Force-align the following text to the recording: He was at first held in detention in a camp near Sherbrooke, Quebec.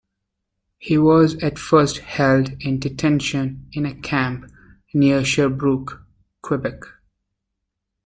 He 0.79 0.97
was 0.97 1.35
at 1.43 1.59
first 1.59 1.99
held 1.99 2.53
in 2.59 2.79
detention 2.79 3.69
in 3.71 3.85
a 3.85 3.93
camp 3.93 4.51
near 4.95 5.23
Sherbrooke, 5.23 6.01
Quebec. 6.41 6.81